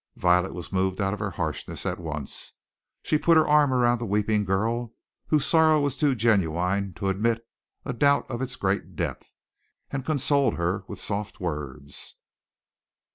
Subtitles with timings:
[0.15, 2.53] Violet was moved out of her harshness at once.
[3.03, 4.95] She put her arm around the weeping girl,
[5.27, 7.45] whose sorrow was too genuine to admit
[7.85, 9.35] a doubt of its great depth,
[9.91, 12.15] and consoled her with soft words.